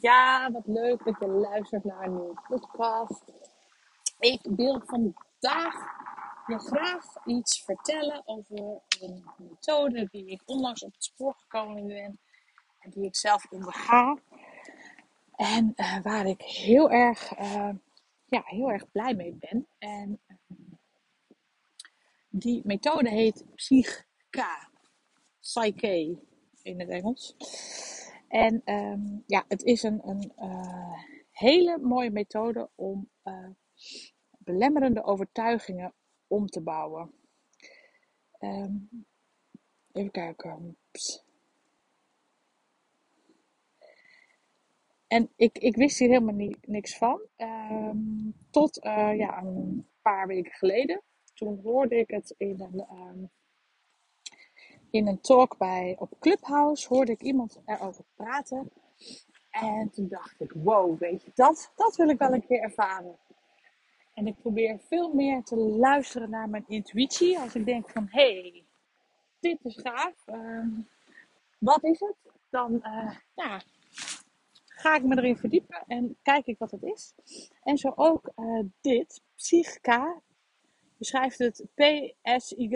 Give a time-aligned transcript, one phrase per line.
[0.00, 3.22] Ja, wat leuk dat je luistert naar een nieuwe podcast.
[4.18, 5.74] Ik wil vandaag
[6.46, 12.18] je graag iets vertellen over een methode die ik onlangs op het spoor gekomen ben
[12.78, 14.18] en die ik zelf onderga.
[15.36, 17.70] En uh, waar ik heel erg, uh,
[18.24, 19.66] ja, heel erg blij mee ben.
[19.78, 20.36] En uh,
[22.28, 24.68] die methode heet Psych-K.
[25.40, 26.18] Psyche
[26.62, 27.36] in het Engels.
[28.28, 33.48] En um, ja, het is een, een uh, hele mooie methode om uh,
[34.38, 35.94] belemmerende overtuigingen
[36.26, 37.12] om te bouwen.
[38.40, 38.88] Um,
[39.92, 40.76] even kijken.
[45.06, 47.20] En ik, ik wist hier helemaal niks van.
[47.36, 51.02] Um, tot uh, ja, een paar weken geleden.
[51.34, 53.30] Toen hoorde ik het in een
[54.94, 58.70] in een talk bij, op Clubhouse hoorde ik iemand erover praten.
[59.50, 63.18] En toen dacht ik, wow, weet je, dat, dat wil ik wel een keer ervaren.
[64.14, 67.38] En ik probeer veel meer te luisteren naar mijn intuïtie.
[67.38, 68.64] Als ik denk van, hé, hey,
[69.40, 70.14] dit is gaaf.
[70.26, 70.66] Uh,
[71.58, 72.16] wat is het?
[72.50, 73.62] Dan uh, ja,
[74.64, 77.14] ga ik me erin verdiepen en kijk ik wat het is.
[77.62, 80.22] En zo ook uh, dit, Psychka.
[80.96, 82.74] Beschrijft het P-S-Y-C-H-K.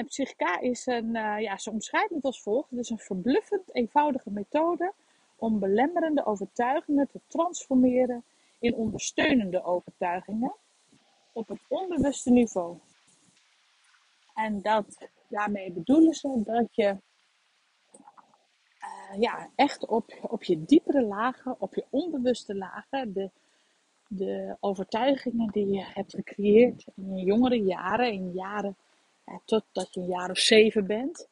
[0.00, 2.70] En Psychica is een, uh, ja, ze omschrijft het als volgt.
[2.70, 4.92] Het is een verbluffend eenvoudige methode
[5.36, 8.24] om belemmerende overtuigingen te transformeren
[8.58, 10.54] in ondersteunende overtuigingen
[11.32, 12.78] op het onbewuste niveau.
[14.34, 16.96] En dat, daarmee bedoelen ze dat je
[18.82, 23.30] uh, ja, echt op, op je diepere lagen, op je onbewuste lagen, de,
[24.08, 28.76] de overtuigingen die je hebt gecreëerd in je jongere jaren, in jaren
[29.44, 31.28] totdat je een jaar of zeven bent,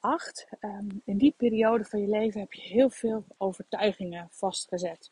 [0.00, 0.46] acht.
[0.60, 5.10] Ehm, in die periode van je leven heb je heel veel overtuigingen vastgezet.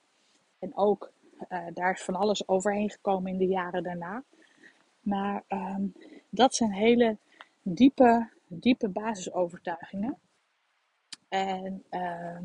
[0.59, 1.13] En ook
[1.49, 4.25] uh, daar is van alles overheen gekomen in de jaren daarna.
[5.01, 5.93] Maar um,
[6.29, 7.17] dat zijn hele
[7.63, 10.19] diepe, diepe basisovertuigingen.
[11.29, 12.39] En uh,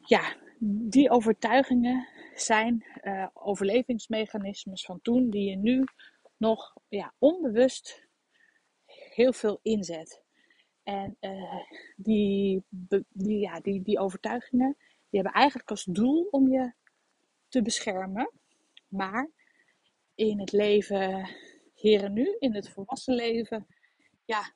[0.00, 5.84] ja, die overtuigingen zijn uh, overlevingsmechanismes van toen die je nu
[6.42, 8.08] nog ja, onbewust
[9.14, 10.22] heel veel inzet.
[10.82, 11.60] En uh,
[11.96, 12.62] die,
[13.08, 14.76] die, ja, die, die overtuigingen
[15.12, 16.72] die hebben eigenlijk als doel om je
[17.48, 18.30] te beschermen.
[18.88, 19.30] Maar
[20.14, 21.28] in het leven
[21.74, 23.66] hier en nu, in het volwassen leven,
[24.24, 24.54] ja,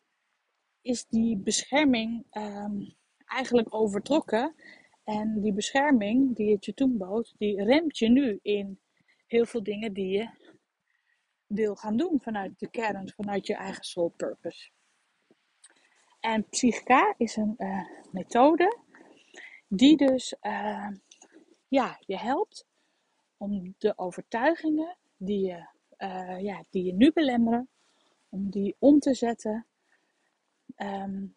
[0.81, 2.95] is die bescherming um,
[3.27, 4.55] eigenlijk overtrokken.
[5.05, 8.81] En die bescherming die het je toen bood, die remt je nu in
[9.27, 10.29] heel veel dingen die je
[11.47, 14.71] wil gaan doen vanuit de kern, vanuit je eigen soul purpose.
[16.21, 18.79] En Psychica is een uh, methode
[19.69, 20.89] die dus uh,
[21.69, 22.67] ja, je helpt
[23.37, 25.69] om de overtuigingen die je,
[25.99, 27.69] uh, ja, die je nu belemmeren,
[28.29, 29.67] om die om te zetten
[30.77, 31.35] um,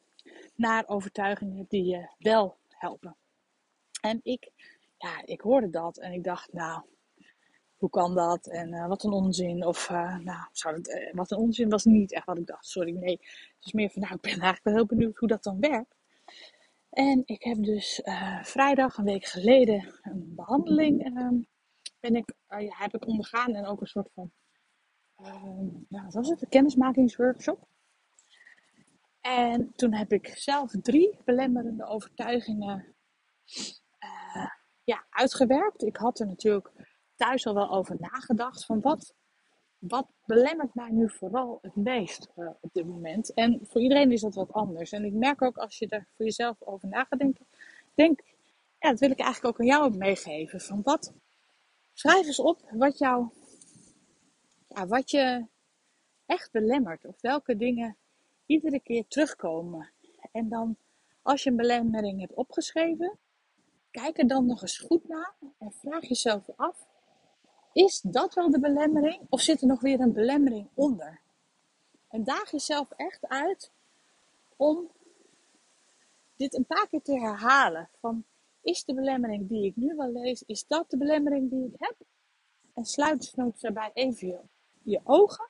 [0.56, 3.16] naar overtuigingen die je wel helpen.
[4.02, 4.52] En ik,
[4.98, 6.84] ja, ik hoorde dat en ik dacht, nou,
[7.80, 8.48] hoe kan dat?
[8.48, 9.66] En uh, wat een onzin.
[9.66, 12.66] Of, uh, nou, zou uh, wat een onzin was niet echt wat ik dacht.
[12.66, 13.20] Sorry, nee.
[13.22, 15.96] Het is meer van, nou, ik ben eigenlijk wel heel benieuwd hoe dat dan werkt.
[16.90, 18.02] En ik heb dus
[18.42, 21.36] vrijdag, een week geleden, een behandeling ehm,
[22.00, 23.56] ben ik, ja, heb ik ondergaan.
[23.56, 24.32] En ook een soort van,
[25.88, 26.42] nou, wat was het?
[26.42, 27.68] Een kennismakingsworkshop.
[29.22, 32.96] En toen heb ik zelf drie belemmerende overtuigingen
[34.84, 35.84] ja, uitgewerkt.
[35.84, 36.89] Ik had er natuurlijk
[37.20, 38.66] thuis al wel over nagedacht.
[38.66, 39.14] Van wat,
[39.78, 43.34] wat belemmert mij nu vooral het meest uh, op dit moment?
[43.34, 44.92] En voor iedereen is dat wat anders.
[44.92, 47.08] En ik merk ook als je er voor jezelf over na.
[47.94, 48.20] Denk,
[48.80, 50.62] ja, dat wil ik eigenlijk ook aan jou meegeven.
[50.62, 51.14] Van wat,
[51.94, 53.30] schrijf eens op wat jou,
[54.68, 55.46] ja, wat je
[56.26, 57.06] echt belemmert.
[57.06, 57.98] Of welke dingen
[58.46, 59.90] iedere keer terugkomen.
[60.32, 60.76] En dan,
[61.22, 63.18] als je een belemmering hebt opgeschreven,
[63.92, 66.89] kijk er dan nog eens goed naar en vraag jezelf af:
[67.74, 71.20] is dat wel de belemmering of zit er nog weer een belemmering onder?
[72.08, 73.72] En daag jezelf echt uit
[74.56, 74.90] om
[76.36, 77.90] dit een paar keer te herhalen.
[78.00, 78.24] Van,
[78.62, 81.96] is de belemmering die ik nu wel lees, is dat de belemmering die ik heb?
[82.74, 84.40] En sluit desnoods daarbij even je,
[84.84, 85.48] je ogen.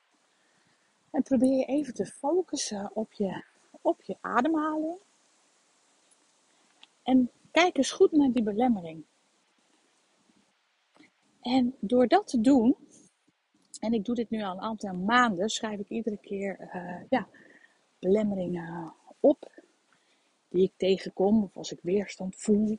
[1.10, 3.44] En probeer je even te focussen op je,
[3.80, 4.98] op je ademhaling.
[7.02, 9.04] En kijk eens goed naar die belemmering.
[11.40, 12.76] En door dat te doen,
[13.80, 17.28] en ik doe dit nu al een aantal maanden, schrijf ik iedere keer uh, ja,
[17.98, 19.50] belemmeringen op.
[20.48, 22.78] die ik tegenkom, of als ik weerstand voel,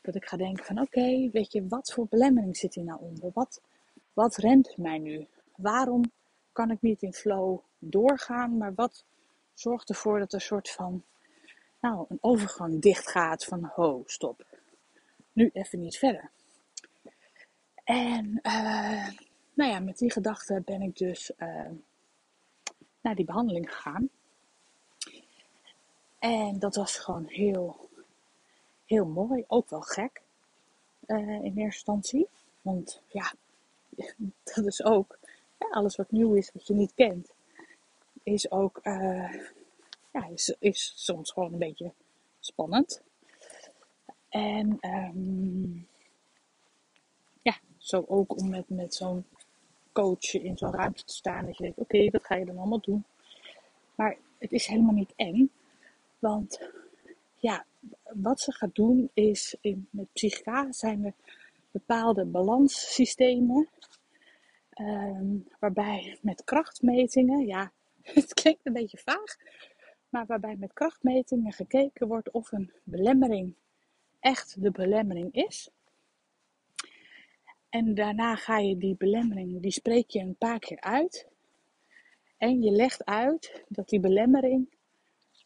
[0.00, 3.30] dat ik ga denken van oké, weet je, wat voor belemmering zit hier nou onder?
[3.34, 3.60] Wat,
[4.12, 5.26] wat rent mij nu?
[5.56, 6.12] Waarom
[6.52, 9.04] kan ik niet in flow doorgaan, maar wat
[9.54, 11.04] zorgt ervoor dat er een soort van,
[11.80, 14.46] nou, een overgang dicht gaat van ho, stop.
[15.32, 16.30] Nu even niet verder.
[17.84, 19.08] En uh,
[19.54, 21.70] nou ja, met die gedachte ben ik dus uh,
[23.00, 24.08] naar die behandeling gegaan.
[26.18, 27.88] En dat was gewoon heel,
[28.84, 30.22] heel mooi, ook wel gek
[31.06, 32.28] uh, in eerste instantie.
[32.60, 33.32] Want ja,
[34.54, 35.18] dat is ook
[35.70, 37.32] alles wat nieuw is, wat je niet kent,
[38.22, 38.80] is ook
[40.12, 41.92] ja, is, is soms gewoon een beetje
[42.40, 43.02] spannend.
[44.28, 45.88] En um,
[47.92, 49.24] zo ook om met, met zo'n
[49.92, 51.46] coach in zo'n ruimte te staan.
[51.46, 53.04] Dat je denkt, oké, okay, wat ga je dan allemaal doen?
[53.94, 55.50] Maar het is helemaal niet eng.
[56.18, 56.70] Want
[57.36, 57.64] ja,
[58.12, 61.14] wat ze gaat doen is, in, met psychica zijn er
[61.70, 63.68] bepaalde balanssystemen.
[64.80, 67.72] Um, waarbij met krachtmetingen, ja,
[68.02, 69.36] het klinkt een beetje vaag,
[70.08, 73.54] maar waarbij met krachtmetingen gekeken wordt of een belemmering
[74.20, 75.70] echt de belemmering is.
[77.72, 81.28] En daarna ga je die belemmering, die spreek je een paar keer uit.
[82.36, 84.68] En je legt uit dat die belemmering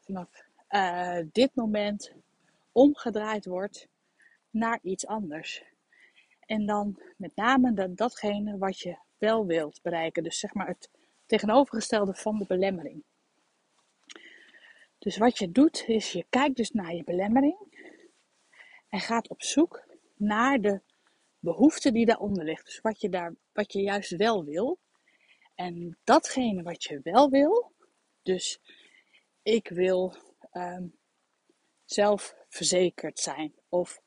[0.01, 2.13] vanaf uh, dit moment
[2.73, 3.89] omgedraaid wordt
[4.51, 5.65] naar iets anders.
[6.41, 10.23] En dan met name dat, datgene wat je wel wilt bereiken.
[10.23, 10.91] Dus zeg maar het
[11.27, 13.03] tegenovergestelde van de belemmering.
[14.99, 17.57] Dus wat je doet is je kijkt dus naar je belemmering
[18.89, 19.85] en gaat op zoek
[20.15, 20.81] naar de
[21.47, 22.65] behoefte die daaronder ligt.
[22.65, 24.79] Dus wat je, daar, wat je juist wel wil.
[25.55, 27.73] En datgene wat je wel wil,
[28.23, 28.61] dus
[29.43, 30.17] ik wil
[30.53, 30.95] um,
[31.85, 33.55] zelfverzekerd zijn.
[33.69, 34.01] Of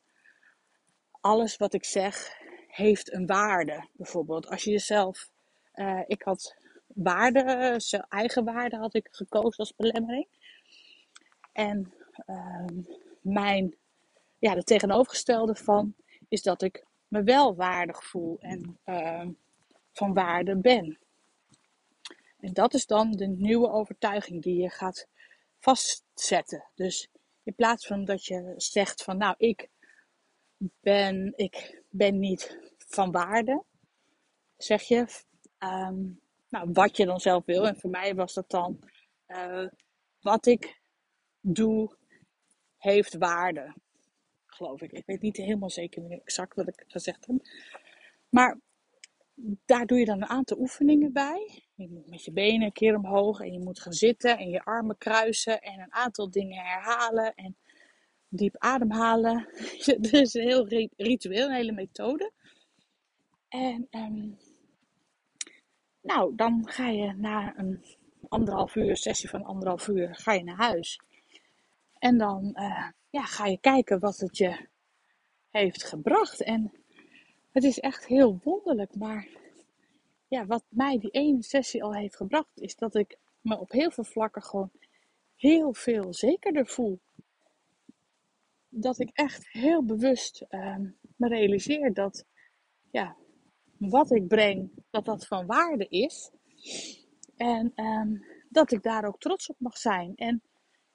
[1.20, 3.88] alles wat ik zeg heeft een waarde.
[3.92, 5.30] Bijvoorbeeld als je jezelf,
[5.74, 6.56] uh, ik had
[6.86, 10.28] waarde, eigen waarde had ik gekozen als belemmering.
[11.52, 11.92] En
[12.26, 12.86] um,
[13.20, 13.76] mijn,
[14.38, 15.94] ja, de tegenovergestelde van
[16.28, 19.28] is dat ik me wel waardig voel en uh,
[19.92, 20.98] van waarde ben.
[22.38, 25.08] En dat is dan de nieuwe overtuiging die je gaat
[25.58, 26.64] vastzetten.
[26.74, 27.08] Dus
[27.42, 29.68] in plaats van dat je zegt van nou ik
[30.80, 33.64] ben, ik ben niet van waarde,
[34.56, 35.06] zeg je
[35.58, 37.66] um, nou, wat je dan zelf wil.
[37.66, 38.78] En voor mij was dat dan
[39.26, 39.68] uh,
[40.20, 40.80] wat ik
[41.40, 41.96] doe
[42.76, 43.74] heeft waarde
[44.60, 44.92] geloof ik.
[44.92, 47.36] Ik weet niet helemaal zeker exact wat ik gezegd heb.
[48.28, 48.58] Maar
[49.64, 51.62] daar doe je dan een aantal oefeningen bij.
[51.74, 54.64] Je moet met je benen een keer omhoog en je moet gaan zitten en je
[54.64, 57.56] armen kruisen en een aantal dingen herhalen en
[58.28, 59.48] diep ademhalen.
[59.84, 62.32] Het is een heel ritueel, een hele methode.
[63.48, 64.38] En um,
[66.00, 67.84] nou, dan ga je na een
[68.28, 71.00] anderhalf uur, sessie van anderhalf uur, ga je naar huis.
[71.98, 74.68] En dan uh, ja, ga je kijken wat het je
[75.50, 76.42] heeft gebracht.
[76.42, 76.72] En
[77.50, 78.94] het is echt heel wonderlijk.
[78.94, 79.28] Maar
[80.28, 83.90] ja, wat mij die ene sessie al heeft gebracht, is dat ik me op heel
[83.90, 84.70] veel vlakken gewoon
[85.36, 87.00] heel veel zekerder voel.
[88.68, 92.24] Dat ik echt heel bewust um, me realiseer dat
[92.90, 93.16] ja,
[93.76, 96.30] wat ik breng, dat dat van waarde is.
[97.36, 100.12] En um, dat ik daar ook trots op mag zijn.
[100.16, 100.42] En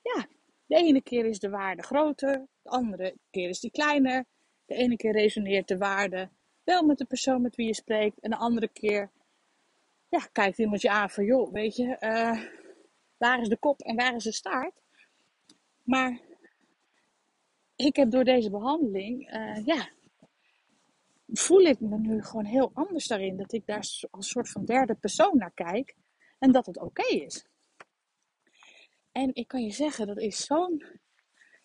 [0.01, 0.27] ja,
[0.65, 4.25] de ene keer is de waarde groter, de andere keer is die kleiner.
[4.65, 6.29] De ene keer resoneert de waarde
[6.63, 8.19] wel met de persoon met wie je spreekt.
[8.19, 9.11] En de andere keer
[10.09, 12.41] ja, kijkt iemand je aan van, joh, weet je, uh,
[13.17, 14.81] waar is de kop en waar is de staart?
[15.83, 16.19] Maar
[17.75, 19.89] ik heb door deze behandeling, uh, ja,
[21.27, 23.37] voel ik me nu gewoon heel anders daarin.
[23.37, 25.95] Dat ik daar als soort van derde persoon naar kijk
[26.39, 27.45] en dat het oké is.
[29.15, 30.83] En ik kan je zeggen, dat is zo'n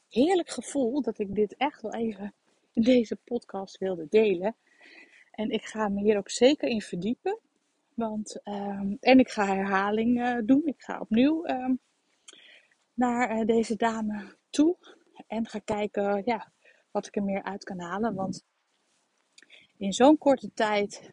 [0.09, 2.35] heerlijk gevoel dat ik dit echt wel even
[2.73, 4.57] in deze podcast wilde delen.
[5.31, 7.39] En ik ga me hier ook zeker in verdiepen.
[7.95, 10.63] Want, um, en ik ga herhaling uh, doen.
[10.67, 11.81] Ik ga opnieuw um,
[12.95, 14.77] naar uh, deze dame toe.
[15.27, 16.53] En ga kijken ja,
[16.91, 18.15] wat ik er meer uit kan halen.
[18.15, 18.45] Want
[19.77, 21.13] in zo'n korte tijd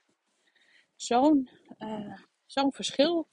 [0.95, 3.27] zo'n uh, zo'n verschil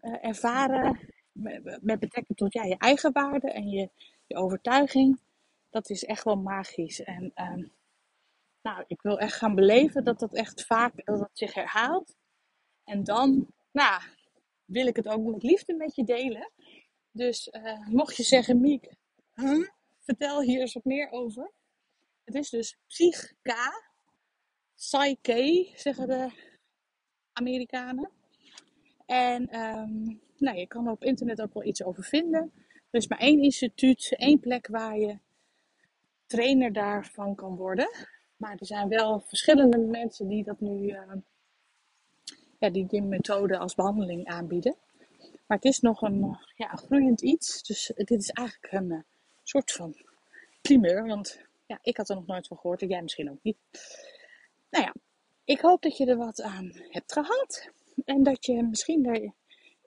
[0.00, 3.88] ervaren met betrekking tot ja, je eigen waarde en je,
[4.26, 5.20] je overtuiging,
[5.70, 7.02] dat is echt wel magisch.
[7.02, 7.72] En um,
[8.62, 12.16] nou, ik wil echt gaan beleven dat dat echt vaak dat zich herhaalt.
[12.84, 14.02] En dan, nou,
[14.64, 16.50] wil ik het ook met liefde met je delen.
[17.10, 18.94] Dus uh, mocht je zeggen, Miek,
[19.34, 19.68] huh?
[20.00, 21.50] vertel hier eens wat meer over.
[22.24, 23.90] Het is dus Psychka.
[24.74, 26.30] Psyche, zeggen de
[27.32, 28.10] Amerikanen.
[29.12, 32.52] En um, nou, je kan er op internet ook wel iets over vinden.
[32.90, 35.18] Er is maar één instituut, één plek waar je
[36.26, 37.88] trainer daarvan kan worden.
[38.36, 41.12] Maar er zijn wel verschillende mensen die dat nu, uh,
[42.58, 44.76] ja, die die methode als behandeling aanbieden.
[45.46, 47.62] Maar het is nog een, ja, groeiend iets.
[47.62, 48.98] Dus dit is eigenlijk een uh,
[49.42, 49.96] soort van
[50.62, 51.06] primeur.
[51.06, 53.56] Want ja, ik had er nog nooit van gehoord en jij misschien ook niet.
[54.70, 54.94] Nou ja,
[55.44, 57.70] ik hoop dat je er wat aan hebt gehad.
[58.04, 59.32] En dat je misschien er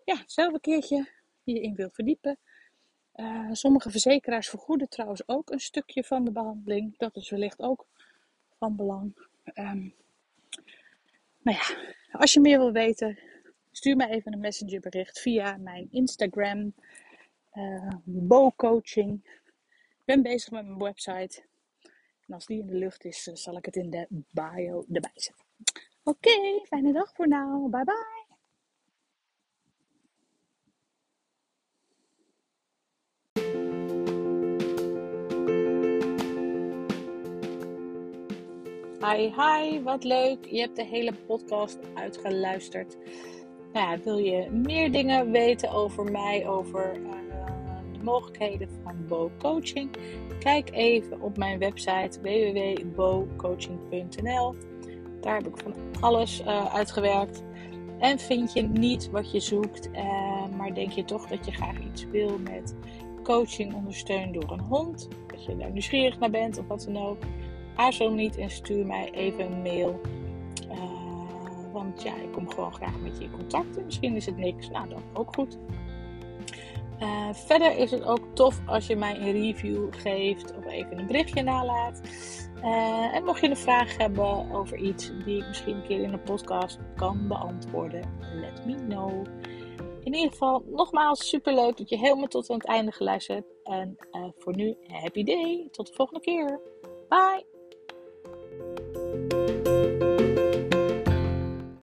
[0.06, 1.08] ja, zelf een keertje
[1.44, 2.38] je in wilt verdiepen.
[3.16, 6.98] Uh, sommige verzekeraars vergoeden trouwens ook een stukje van de behandeling.
[6.98, 7.86] Dat is wellicht ook
[8.58, 9.28] van belang.
[11.42, 11.78] Nou ja,
[12.12, 13.20] als je meer wil weten,
[13.72, 16.74] stuur me even een messengerbericht via mijn Instagram,
[17.54, 19.42] uh, Bo Coaching.
[20.06, 21.44] Ik ben bezig met mijn website.
[22.28, 25.12] En als die in de lucht is, eh, zal ik het in de bio erbij
[25.14, 25.46] zetten.
[26.08, 27.70] Oké, fijne dag voor nou.
[27.70, 28.24] Bye bye.
[39.00, 40.46] Hi, hi, wat leuk.
[40.46, 42.98] Je hebt de hele podcast uitgeluisterd.
[43.74, 47.12] Nou ja, wil je meer dingen weten over mij, over uh,
[47.92, 49.90] de mogelijkheden van Bo Coaching?
[50.40, 54.56] Kijk even op mijn website www.bocoaching.nl.
[55.26, 57.44] Daar heb ik van alles uh, uitgewerkt.
[58.00, 61.80] En vind je niet wat je zoekt, uh, maar denk je toch dat je graag
[61.80, 62.76] iets wil met
[63.24, 65.08] coaching ondersteund door een hond?
[65.28, 67.18] Dat je daar nieuwsgierig naar bent of wat dan ook
[67.76, 70.02] aarzel niet en stuur mij even een mail.
[70.72, 73.86] Uh, want ja, ik kom gewoon graag met je in contact.
[73.86, 75.58] misschien is het niks, nou dan ook goed.
[77.02, 81.08] Uh, verder is het ook tof als je mij een review geeft of even een
[81.08, 82.02] berichtje nalaat.
[82.64, 86.14] Uh, en mocht je een vraag hebben over iets die ik misschien een keer in
[86.14, 89.26] een podcast kan beantwoorden, let me know.
[90.04, 93.54] In ieder geval, nogmaals super leuk dat je helemaal tot aan het einde geluisterd hebt.
[93.64, 95.68] En uh, voor nu, happy day.
[95.72, 96.60] Tot de volgende keer.
[97.10, 97.55] Bye.